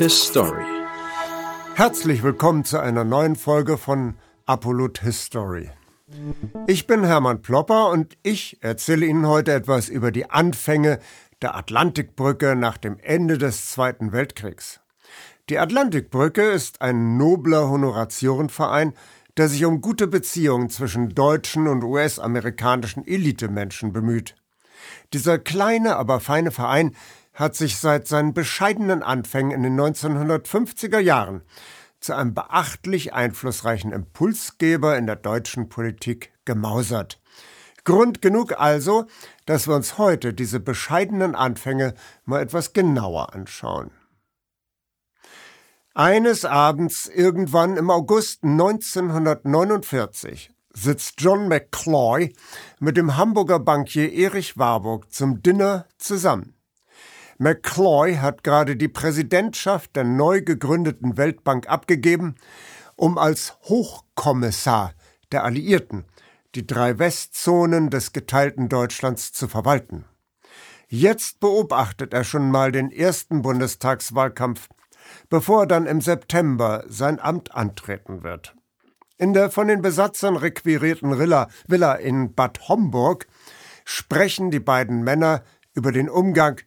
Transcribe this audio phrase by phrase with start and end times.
[0.00, 0.64] His Story.
[1.74, 4.14] Herzlich willkommen zu einer neuen Folge von
[4.46, 5.68] Apollut History.
[6.66, 11.00] Ich bin Hermann Plopper und ich erzähle Ihnen heute etwas über die Anfänge
[11.42, 14.80] der Atlantikbrücke nach dem Ende des Zweiten Weltkriegs.
[15.50, 18.94] Die Atlantikbrücke ist ein nobler Honoratiorenverein,
[19.36, 24.34] der sich um gute Beziehungen zwischen deutschen und US-amerikanischen Elitemenschen bemüht.
[25.12, 26.96] Dieser kleine, aber feine Verein
[27.40, 31.40] hat sich seit seinen bescheidenen Anfängen in den 1950er Jahren
[31.98, 37.18] zu einem beachtlich einflussreichen Impulsgeber in der deutschen Politik gemausert.
[37.84, 39.06] Grund genug also,
[39.46, 41.94] dass wir uns heute diese bescheidenen Anfänge
[42.26, 43.90] mal etwas genauer anschauen.
[45.94, 52.34] Eines Abends irgendwann im August 1949 sitzt John McCloy
[52.80, 56.59] mit dem Hamburger Bankier Erich Warburg zum Dinner zusammen.
[57.42, 62.34] McCloy hat gerade die Präsidentschaft der neu gegründeten Weltbank abgegeben,
[62.96, 64.92] um als Hochkommissar
[65.32, 66.04] der Alliierten
[66.54, 70.04] die drei Westzonen des geteilten Deutschlands zu verwalten.
[70.88, 74.68] Jetzt beobachtet er schon mal den ersten Bundestagswahlkampf,
[75.30, 78.54] bevor er dann im September sein Amt antreten wird.
[79.16, 83.28] In der von den Besatzern requirierten Villa, Villa in Bad Homburg
[83.86, 86.60] sprechen die beiden Männer über den Umgang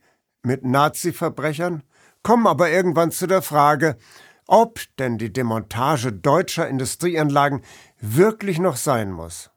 [0.43, 1.83] mit Nazi-Verbrechern,
[2.21, 3.97] kommen aber irgendwann zu der Frage,
[4.47, 7.61] ob denn die Demontage deutscher Industrieanlagen
[7.99, 9.51] wirklich noch sein muss.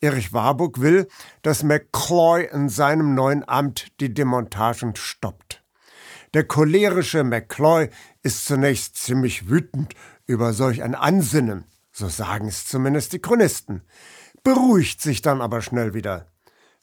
[0.00, 1.08] Erich Warburg will,
[1.42, 5.62] dass McCloy in seinem neuen Amt die Demontagen stoppt.
[6.34, 7.88] Der cholerische McCloy
[8.22, 9.94] ist zunächst ziemlich wütend
[10.26, 13.82] über solch ein Ansinnen, so sagen es zumindest die Chronisten,
[14.42, 16.26] beruhigt sich dann aber schnell wieder.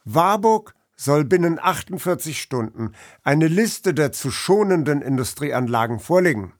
[0.05, 2.91] Warburg soll binnen 48 Stunden
[3.23, 6.53] eine Liste der zu schonenden Industrieanlagen vorlegen.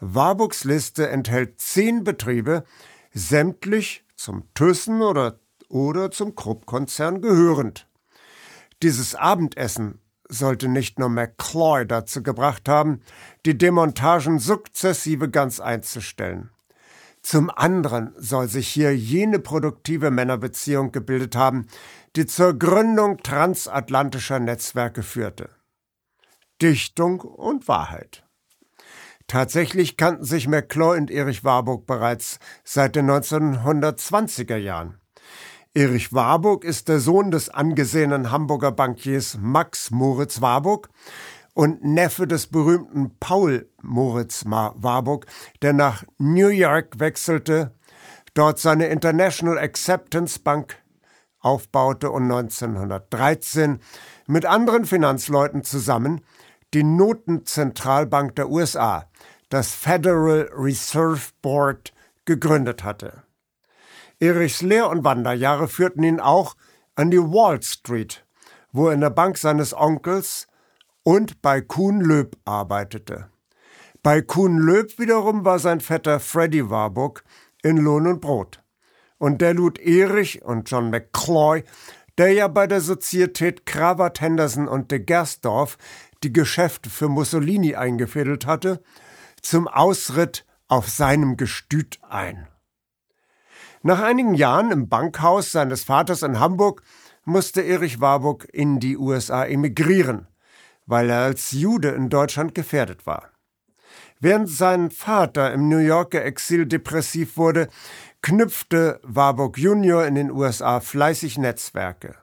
[0.00, 2.64] Warburgs Liste enthält zehn Betriebe,
[3.12, 7.86] sämtlich zum Thyssen oder, oder zum Krupp-Konzern gehörend.
[8.82, 13.00] Dieses Abendessen sollte nicht nur McCloy dazu gebracht haben,
[13.46, 16.50] die Demontagen sukzessive ganz einzustellen.
[17.22, 21.66] Zum anderen soll sich hier jene produktive Männerbeziehung gebildet haben,
[22.16, 25.50] die zur Gründung transatlantischer Netzwerke führte.
[26.60, 28.24] Dichtung und Wahrheit.
[29.28, 35.00] Tatsächlich kannten sich McCloy und Erich Warburg bereits seit den 1920er Jahren.
[35.74, 40.90] Erich Warburg ist der Sohn des angesehenen Hamburger Bankiers Max Moritz Warburg
[41.54, 45.26] und Neffe des berühmten Paul Moritz Warburg,
[45.60, 47.74] der nach New York wechselte,
[48.34, 50.78] dort seine International Acceptance Bank
[51.40, 53.80] aufbaute und 1913
[54.26, 56.22] mit anderen Finanzleuten zusammen
[56.72, 59.10] die Notenzentralbank der USA,
[59.50, 61.92] das Federal Reserve Board,
[62.24, 63.24] gegründet hatte.
[64.20, 66.54] Erichs Lehr- und Wanderjahre führten ihn auch
[66.94, 68.24] an die Wall Street,
[68.70, 70.46] wo er in der Bank seines Onkels
[71.02, 73.28] und bei Kuhn Löb arbeitete.
[74.02, 77.24] Bei Kuhn Löb wiederum war sein Vetter Freddy Warburg
[77.62, 78.62] in Lohn und Brot
[79.22, 81.62] und der lud Erich und John McCloy,
[82.18, 85.78] der ja bei der Sozietät Kravat Henderson und de Gersdorf
[86.24, 88.82] die Geschäfte für Mussolini eingefädelt hatte,
[89.40, 92.48] zum Ausritt auf seinem Gestüt ein.
[93.82, 96.82] Nach einigen Jahren im Bankhaus seines Vaters in Hamburg
[97.24, 100.26] musste Erich Warburg in die USA emigrieren,
[100.86, 103.30] weil er als Jude in Deutschland gefährdet war.
[104.20, 107.68] Während sein Vater im New Yorker Exil depressiv wurde,
[108.22, 112.14] knüpfte Warburg Junior in den USA fleißig Netzwerke.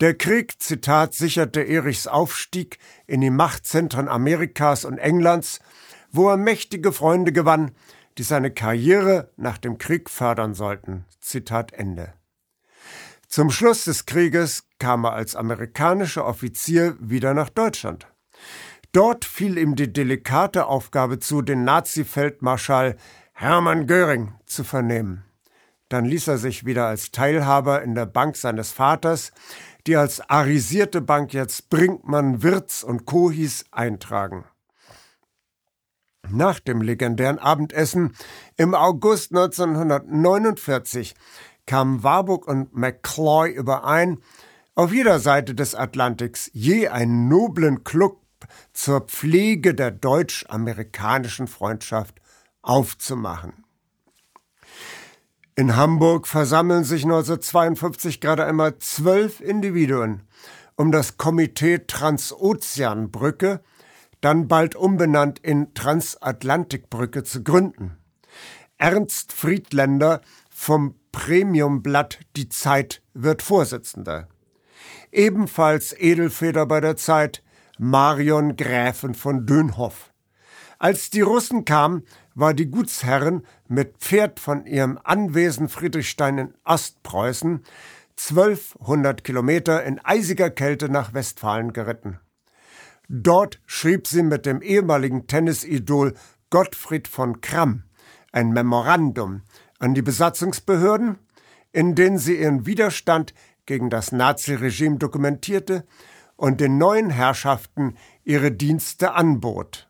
[0.00, 5.60] Der Krieg, Zitat, sicherte Erichs Aufstieg in die Machtzentren Amerikas und Englands,
[6.10, 7.72] wo er mächtige Freunde gewann,
[8.18, 11.04] die seine Karriere nach dem Krieg fördern sollten.
[11.20, 12.12] Zitat Ende.
[13.30, 18.08] Zum Schluss des Krieges kam er als amerikanischer Offizier wieder nach Deutschland.
[18.90, 22.96] Dort fiel ihm die delikate Aufgabe zu, den Nazi-Feldmarschall
[23.32, 25.24] Hermann Göring zu vernehmen.
[25.88, 29.30] Dann ließ er sich wieder als Teilhaber in der Bank seines Vaters,
[29.86, 33.30] die als arisierte Bank jetzt Brinkmann, Wirz und Co.
[33.30, 34.44] hieß, eintragen.
[36.28, 38.14] Nach dem legendären Abendessen
[38.56, 41.14] im August 1949
[41.70, 44.18] kamen Warburg und McCloy überein,
[44.74, 48.20] auf jeder Seite des Atlantiks je einen noblen Club
[48.72, 52.20] zur Pflege der deutsch-amerikanischen Freundschaft
[52.60, 53.64] aufzumachen.
[55.54, 60.24] In Hamburg versammeln sich 1952 gerade einmal zwölf Individuen
[60.74, 63.60] um das Komitee Transozeanbrücke,
[64.20, 67.98] dann bald umbenannt in Transatlantikbrücke zu gründen.
[68.76, 74.28] Ernst Friedländer vom Premiumblatt Die Zeit wird Vorsitzender.
[75.12, 77.42] Ebenfalls Edelfeder bei der Zeit
[77.78, 80.12] Marion Gräfin von Dönhoff.
[80.78, 82.04] Als die Russen kamen,
[82.34, 87.64] war die Gutsherrin mit Pferd von ihrem Anwesen Friedrichstein in Ostpreußen
[88.16, 92.20] 1200 Kilometer in eisiger Kälte nach Westfalen geritten.
[93.08, 96.14] Dort schrieb sie mit dem ehemaligen Tennisidol
[96.50, 97.84] Gottfried von Kramm
[98.32, 99.42] ein Memorandum
[99.80, 101.18] an die Besatzungsbehörden,
[101.72, 103.34] in dem sie ihren Widerstand
[103.66, 105.84] gegen das Naziregime dokumentierte
[106.36, 109.88] und den neuen Herrschaften ihre Dienste anbot.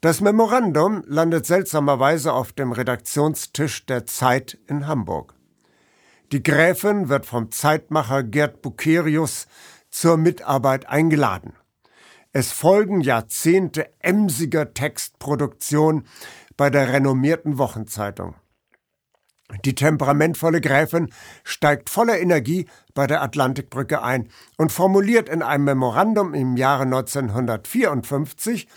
[0.00, 5.34] Das Memorandum landet seltsamerweise auf dem Redaktionstisch der Zeit in Hamburg.
[6.32, 9.46] Die Gräfin wird vom Zeitmacher Gerd Bucerius
[9.90, 11.52] zur Mitarbeit eingeladen.
[12.32, 16.04] Es folgen Jahrzehnte emsiger Textproduktion
[16.56, 18.36] bei der renommierten Wochenzeitung.
[19.64, 21.12] Die temperamentvolle Gräfin
[21.44, 28.68] steigt voller Energie bei der Atlantikbrücke ein und formuliert in einem Memorandum im Jahre 1954,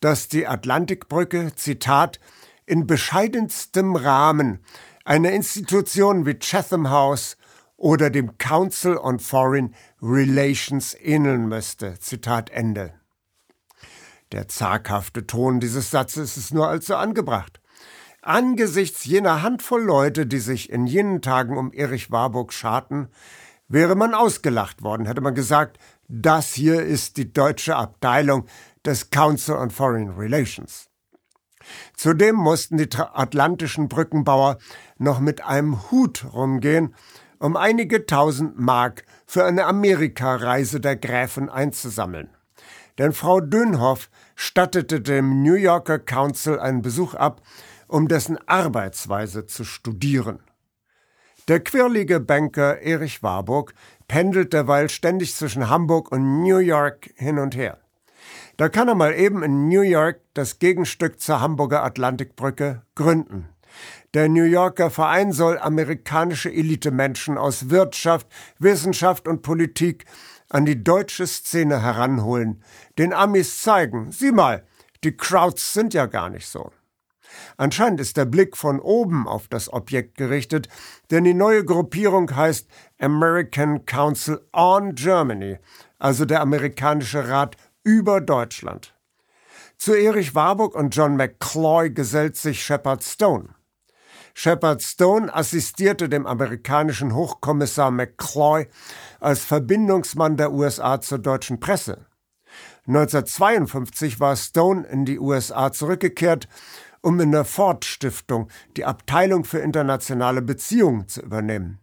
[0.00, 2.20] dass die Atlantikbrücke, Zitat,
[2.66, 4.64] in bescheidenstem Rahmen
[5.04, 7.36] einer Institution wie Chatham House
[7.76, 11.98] oder dem Council on Foreign Relations ähneln müsste.
[11.98, 12.94] Zitat Ende.
[14.30, 17.60] Der zaghafte Ton dieses Satzes ist nur allzu angebracht.
[18.24, 23.08] Angesichts jener Handvoll Leute, die sich in jenen Tagen um Erich Warburg scharten,
[23.66, 28.46] wäre man ausgelacht worden, hätte man gesagt, das hier ist die deutsche Abteilung
[28.86, 30.88] des Council on Foreign Relations.
[31.96, 34.58] Zudem mussten die atlantischen Brückenbauer
[34.98, 36.94] noch mit einem Hut rumgehen,
[37.40, 42.30] um einige tausend Mark für eine Amerikareise der Gräfin einzusammeln.
[42.98, 47.42] Denn Frau Dönhoff stattete dem New Yorker Council einen Besuch ab,
[47.92, 50.40] um dessen Arbeitsweise zu studieren.
[51.48, 53.74] Der quirlige Banker Erich Warburg
[54.08, 57.78] pendelt derweil ständig zwischen Hamburg und New York hin und her.
[58.56, 63.48] Da kann er mal eben in New York das Gegenstück zur Hamburger Atlantikbrücke gründen.
[64.14, 68.26] Der New Yorker Verein soll amerikanische Elitemenschen aus Wirtschaft,
[68.58, 70.04] Wissenschaft und Politik
[70.48, 72.62] an die deutsche Szene heranholen,
[72.98, 74.66] den Amis zeigen, sieh mal,
[75.02, 76.70] die Crowds sind ja gar nicht so.
[77.56, 80.68] Anscheinend ist der Blick von oben auf das Objekt gerichtet,
[81.10, 82.68] denn die neue Gruppierung heißt
[82.98, 85.58] American Council on Germany,
[85.98, 88.94] also der amerikanische Rat über Deutschland.
[89.76, 93.48] Zu Erich Warburg und John McCloy gesellt sich Shepard Stone.
[94.34, 98.66] Shepard Stone assistierte dem amerikanischen Hochkommissar McCloy
[99.20, 102.06] als Verbindungsmann der USA zur deutschen Presse.
[102.86, 106.48] 1952 war Stone in die USA zurückgekehrt,
[107.02, 111.78] um in der Ford Stiftung die Abteilung für internationale Beziehungen zu übernehmen.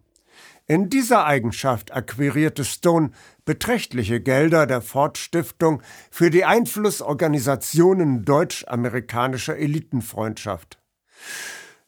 [0.66, 3.10] In dieser Eigenschaft akquirierte Stone
[3.44, 10.78] beträchtliche Gelder der Ford Stiftung für die Einflussorganisationen deutsch-amerikanischer Elitenfreundschaft.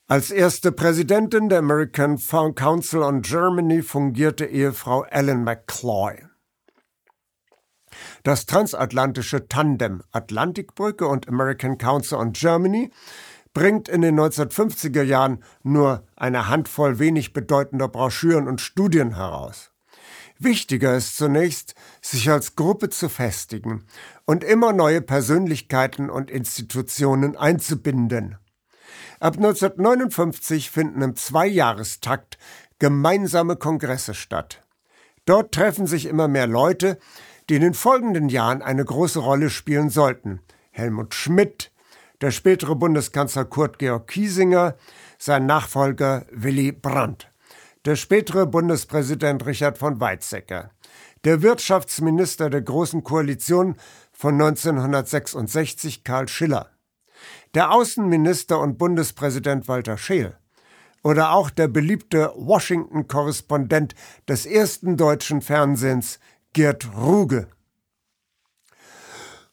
[0.09, 6.32] Als erste Präsidentin der American Council on Germany fungierte Ehefrau Ellen McCloy.
[8.23, 12.91] Das transatlantische Tandem Atlantikbrücke und American Council on Germany
[13.55, 19.71] bringt in den 1950er Jahren nur eine Handvoll wenig bedeutender Broschüren und Studien heraus.
[20.39, 23.87] Wichtiger ist zunächst, sich als Gruppe zu festigen
[24.25, 28.39] und immer neue Persönlichkeiten und Institutionen einzubinden.
[29.21, 32.39] Ab 1959 finden im Zweijahrestakt
[32.81, 34.63] gemeinsame Kongresse statt.
[35.25, 36.99] Dort treffen sich immer mehr Leute,
[37.53, 40.41] die in den folgenden Jahren eine große Rolle spielen sollten.
[40.71, 41.71] Helmut Schmidt,
[42.23, 44.75] der spätere Bundeskanzler Kurt Georg Kiesinger,
[45.19, 47.31] sein Nachfolger Willy Brandt,
[47.85, 50.71] der spätere Bundespräsident Richard von Weizsäcker,
[51.27, 53.77] der Wirtschaftsminister der Großen Koalition
[54.13, 56.71] von 1966 Karl Schiller,
[57.55, 60.39] der Außenminister und Bundespräsident Walter Scheel
[61.05, 63.95] oder auch der beliebte Washington-Korrespondent
[64.27, 66.19] des ersten deutschen Fernsehens
[66.55, 67.49] Gerd Ruge.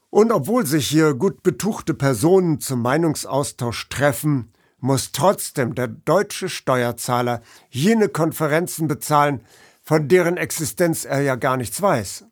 [0.10, 7.41] Und obwohl sich hier gut betuchte Personen zum Meinungsaustausch treffen, muss trotzdem der deutsche Steuerzahler
[7.70, 9.46] jene Konferenzen bezahlen,
[9.82, 12.25] von deren Existenz er ja gar nichts weiß.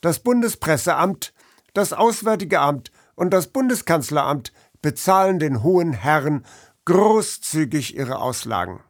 [0.00, 1.34] Das Bundespresseamt,
[1.74, 6.46] das Auswärtige Amt und das Bundeskanzleramt bezahlen den hohen Herren
[6.86, 8.80] großzügig ihre Auslagen.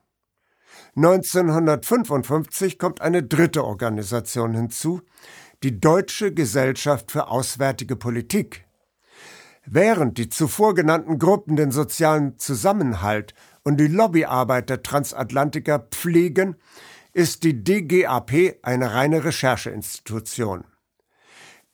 [0.96, 5.02] 1955 kommt eine dritte Organisation hinzu,
[5.62, 8.64] die Deutsche Gesellschaft für Auswärtige Politik.
[9.66, 16.56] Während die zuvor genannten Gruppen den sozialen Zusammenhalt und die Lobbyarbeit der Transatlantiker pflegen,
[17.12, 20.64] ist die DGAP eine reine Rechercheinstitution.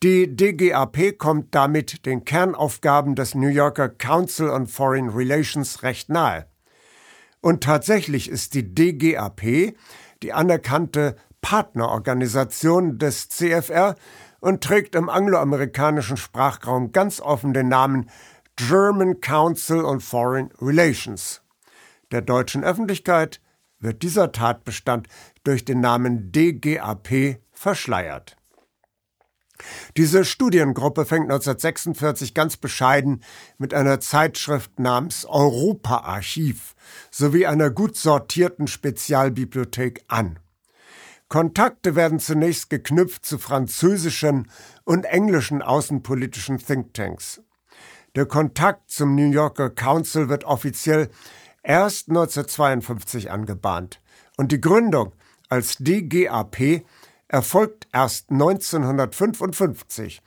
[0.02, 6.46] Die DGAP kommt damit den Kernaufgaben des New Yorker Council on Foreign Relations recht nahe.
[7.42, 9.74] Und tatsächlich ist die DGAP
[10.22, 13.96] die anerkannte Partnerorganisation des CFR
[14.40, 18.08] und trägt im angloamerikanischen Sprachraum ganz offen den Namen
[18.56, 21.42] German Council on Foreign Relations.
[22.12, 23.40] Der deutschen Öffentlichkeit
[23.80, 25.08] wird dieser Tatbestand
[25.42, 28.36] durch den Namen DGAP verschleiert.
[29.96, 33.22] Diese Studiengruppe fängt 1946 ganz bescheiden
[33.58, 36.74] mit einer Zeitschrift namens Europa-Archiv
[37.10, 40.38] sowie einer gut sortierten Spezialbibliothek an.
[41.28, 44.50] Kontakte werden zunächst geknüpft zu französischen
[44.84, 47.40] und englischen außenpolitischen Thinktanks.
[48.14, 51.08] Der Kontakt zum New Yorker Council wird offiziell
[51.62, 54.02] erst 1952 angebahnt
[54.36, 55.14] und die Gründung
[55.48, 56.84] als DGAP
[57.32, 60.22] erfolgt erst 1955,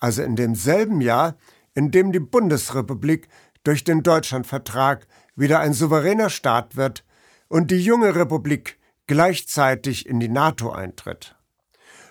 [0.00, 1.36] also in demselben Jahr,
[1.74, 3.28] in dem die Bundesrepublik
[3.62, 7.04] durch den Deutschlandvertrag wieder ein souveräner Staat wird
[7.48, 11.37] und die junge Republik gleichzeitig in die NATO eintritt.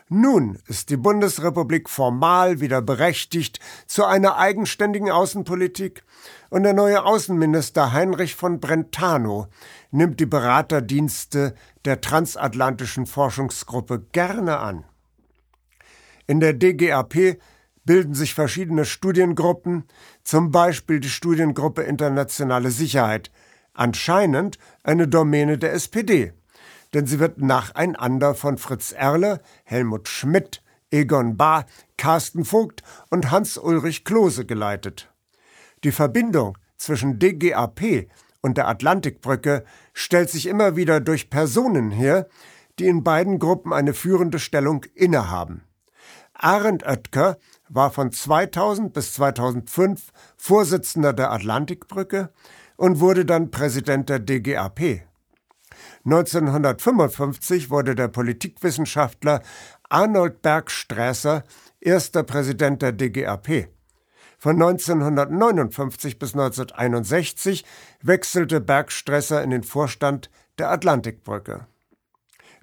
[0.10, 6.04] Nun ist die Bundesrepublik formal wieder berechtigt zu einer eigenständigen Außenpolitik
[6.50, 9.48] und der neue Außenminister Heinrich von Brentano
[9.92, 14.86] nimmt die Beraterdienste der transatlantischen Forschungsgruppe gerne an.
[16.26, 17.38] In der DGAP
[17.84, 19.84] bilden sich verschiedene Studiengruppen,
[20.24, 23.30] zum Beispiel die Studiengruppe Internationale Sicherheit,
[23.74, 26.32] anscheinend eine Domäne der SPD
[26.94, 31.66] denn sie wird nacheinander von Fritz Erle, Helmut Schmidt, Egon Bahr,
[31.98, 35.12] Carsten Vogt und Hans-Ulrich Klose geleitet.
[35.84, 38.08] Die Verbindung zwischen DGAP
[38.42, 39.64] und der Atlantikbrücke
[39.94, 42.28] stellt sich immer wieder durch Personen her,
[42.80, 45.64] die in beiden Gruppen eine führende Stellung innehaben.
[46.34, 52.32] Arend Oetker war von 2000 bis 2005 Vorsitzender der Atlantikbrücke
[52.76, 55.07] und wurde dann Präsident der DGAP.
[56.08, 59.42] 1955 wurde der Politikwissenschaftler
[59.90, 61.44] Arnold Bergsträßer
[61.82, 63.68] erster Präsident der DGAP.
[64.38, 67.66] Von 1959 bis 1961
[68.02, 71.68] wechselte Bergstresser in den Vorstand der Atlantikbrücke.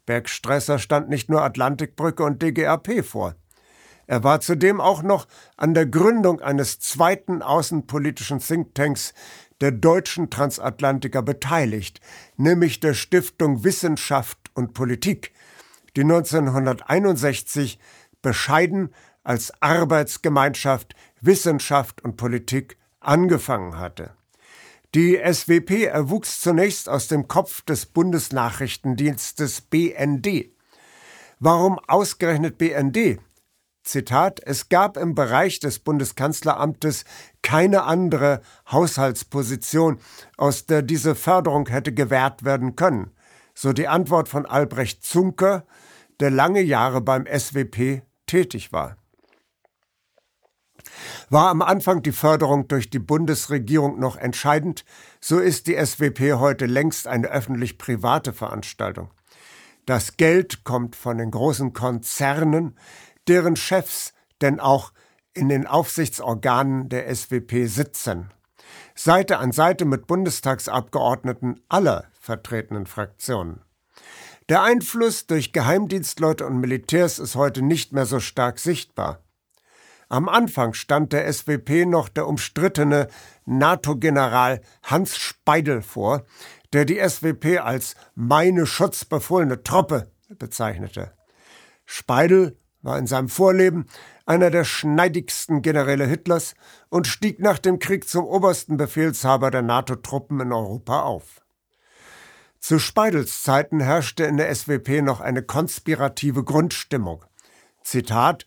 [0.07, 3.35] Bergstresser stand nicht nur Atlantikbrücke und DGAP vor.
[4.07, 9.15] Er war zudem auch noch an der Gründung eines zweiten außenpolitischen Thinktanks
[9.61, 12.01] der deutschen Transatlantiker beteiligt,
[12.37, 15.33] nämlich der Stiftung Wissenschaft und Politik,
[15.97, 17.79] die 1961
[18.23, 18.93] bescheiden
[19.23, 24.13] als Arbeitsgemeinschaft Wissenschaft und Politik angefangen hatte.
[24.95, 30.51] Die SWP erwuchs zunächst aus dem Kopf des Bundesnachrichtendienstes BND.
[31.41, 33.19] Warum ausgerechnet BND?
[33.85, 37.05] Zitat, es gab im Bereich des Bundeskanzleramtes
[37.43, 40.01] keine andere Haushaltsposition,
[40.37, 43.11] aus der diese Förderung hätte gewährt werden können,
[43.55, 45.67] so die Antwort von Albrecht Zunker,
[46.21, 48.97] der lange Jahre beim SWP tätig war.
[51.29, 54.85] War am Anfang die Förderung durch die Bundesregierung noch entscheidend,
[55.21, 59.11] so ist die SWP heute längst eine öffentlich-private Veranstaltung.
[59.87, 62.77] Das Geld kommt von den großen Konzernen,
[63.29, 64.93] deren Chefs denn auch
[65.33, 68.31] in den Aufsichtsorganen der SWP sitzen.
[68.95, 73.61] Seite an Seite mit Bundestagsabgeordneten aller vertretenen Fraktionen.
[74.49, 79.21] Der Einfluss durch Geheimdienstleute und Militärs ist heute nicht mehr so stark sichtbar.
[80.09, 83.09] Am Anfang stand der SWP noch der umstrittene
[83.47, 86.25] NATO-General Hans Speidel vor,
[86.73, 91.13] der die SWP als meine schutzbefohlene Truppe bezeichnete.
[91.87, 93.87] Speidel war in seinem Vorleben
[94.27, 96.55] einer der schneidigsten Generäle Hitlers
[96.91, 101.41] und stieg nach dem Krieg zum obersten Befehlshaber der NATO-Truppen in Europa auf.
[102.61, 107.25] Zu Speidels Zeiten herrschte in der SWP noch eine konspirative Grundstimmung.
[107.83, 108.47] Zitat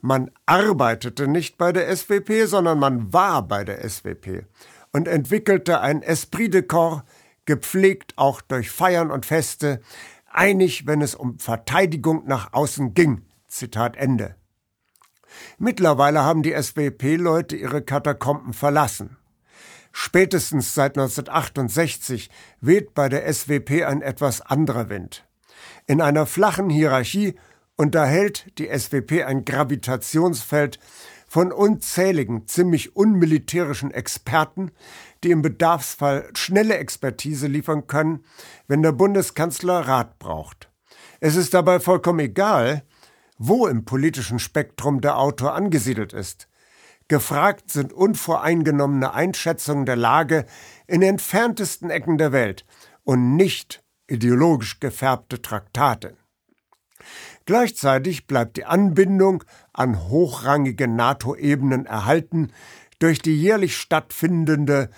[0.00, 4.44] Man arbeitete nicht bei der SWP, sondern man war bei der SWP
[4.92, 7.04] und entwickelte ein Esprit de Corps,
[7.44, 9.80] gepflegt auch durch Feiern und Feste,
[10.26, 14.36] einig, wenn es um Verteidigung nach außen ging, Zitat Ende.
[15.58, 19.16] Mittlerweile haben die SWP-Leute ihre Katakomben verlassen.
[19.92, 25.24] Spätestens seit 1968 weht bei der SWP ein etwas anderer Wind.
[25.86, 27.34] In einer flachen Hierarchie
[27.76, 30.78] unterhält die SWP ein Gravitationsfeld
[31.26, 34.70] von unzähligen, ziemlich unmilitärischen Experten,
[35.24, 38.24] die im Bedarfsfall schnelle Expertise liefern können,
[38.68, 40.70] wenn der Bundeskanzler Rat braucht.
[41.20, 42.82] Es ist dabei vollkommen egal,
[43.38, 46.48] wo im politischen Spektrum der Autor angesiedelt ist.
[47.08, 50.46] Gefragt sind unvoreingenommene Einschätzungen der Lage
[50.86, 52.66] in entferntesten Ecken der Welt
[53.04, 56.16] und nicht ideologisch gefärbte Traktate.
[57.44, 62.52] Gleichzeitig bleibt die Anbindung an hochrangige NATO-Ebenen erhalten
[62.98, 64.90] durch die jährlich stattfindende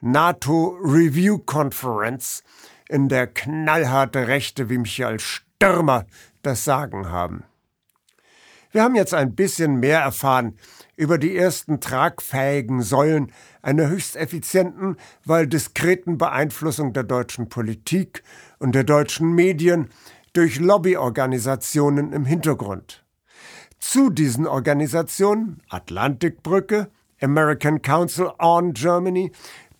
[0.00, 2.42] NATO Review Conference,
[2.88, 6.06] in der knallharte Rechte wie Michael Stürmer
[6.42, 7.44] das Sagen haben.
[8.72, 10.56] Wir haben jetzt ein bisschen mehr erfahren
[10.94, 18.22] über die ersten tragfähigen Säulen einer höchst effizienten, weil diskreten Beeinflussung der deutschen Politik
[18.60, 19.88] und der deutschen Medien
[20.34, 23.04] durch Lobbyorganisationen im Hintergrund.
[23.80, 29.32] Zu diesen Organisationen Atlantikbrücke, American Council on Germany,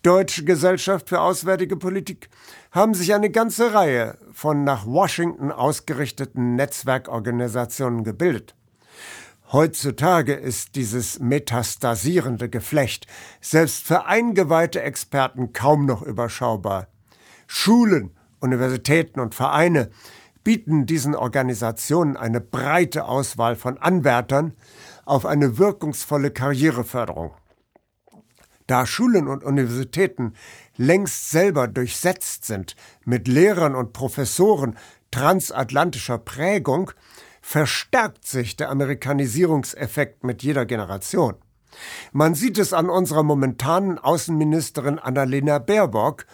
[0.03, 2.29] Deutsche Gesellschaft für Auswärtige Politik
[2.71, 8.55] haben sich eine ganze Reihe von nach Washington ausgerichteten Netzwerkorganisationen gebildet.
[9.51, 13.05] Heutzutage ist dieses metastasierende Geflecht
[13.41, 16.87] selbst für eingeweihte Experten kaum noch überschaubar.
[17.47, 19.89] Schulen, Universitäten und Vereine
[20.45, 24.53] bieten diesen Organisationen eine breite Auswahl von Anwärtern
[25.03, 27.33] auf eine wirkungsvolle Karriereförderung.
[28.67, 30.33] Da Schulen und Universitäten
[30.77, 34.77] längst selber durchsetzt sind mit Lehrern und Professoren
[35.11, 36.91] transatlantischer Prägung,
[37.41, 41.35] verstärkt sich der Amerikanisierungseffekt mit jeder Generation.
[42.11, 46.25] Man sieht es an unserer momentanen Außenministerin Annalena Baerbock,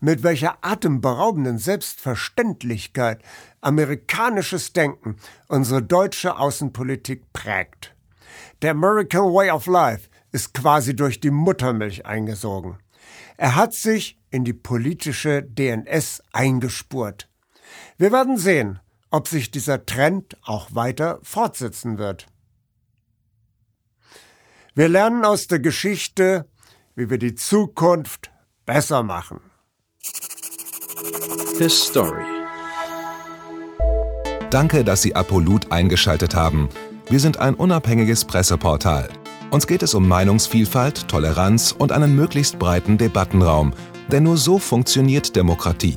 [0.00, 3.22] mit welcher atemberaubenden Selbstverständlichkeit
[3.60, 5.16] amerikanisches Denken
[5.48, 7.94] unsere deutsche Außenpolitik prägt.
[8.62, 12.78] Der American Way of Life ist quasi durch die Muttermilch eingesogen.
[13.36, 17.28] Er hat sich in die politische DNS eingespurt.
[17.98, 18.80] Wir werden sehen,
[19.16, 22.26] ob sich dieser Trend auch weiter fortsetzen wird.
[24.74, 26.44] Wir lernen aus der Geschichte,
[26.96, 28.30] wie wir die Zukunft
[28.66, 29.40] besser machen.
[31.56, 32.26] His Story.
[34.50, 36.68] Danke, dass Sie Apolut eingeschaltet haben.
[37.08, 39.08] Wir sind ein unabhängiges Presseportal.
[39.50, 43.72] Uns geht es um Meinungsvielfalt, Toleranz und einen möglichst breiten Debattenraum,
[44.12, 45.96] denn nur so funktioniert Demokratie.